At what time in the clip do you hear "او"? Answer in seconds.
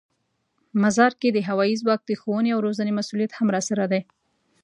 2.55-2.59